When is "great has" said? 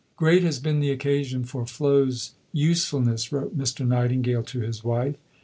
0.15-0.57